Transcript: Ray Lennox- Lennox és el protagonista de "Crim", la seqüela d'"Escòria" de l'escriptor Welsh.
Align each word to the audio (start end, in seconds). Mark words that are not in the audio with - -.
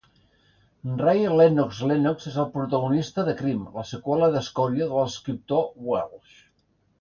Ray 1.01 1.27
Lennox- 1.39 1.81
Lennox 1.91 2.29
és 2.31 2.39
el 2.43 2.47
protagonista 2.55 3.27
de 3.27 3.35
"Crim", 3.43 3.61
la 3.77 3.85
seqüela 3.91 4.31
d'"Escòria" 4.37 4.89
de 4.95 5.05
l'escriptor 5.05 5.69
Welsh. 5.91 6.43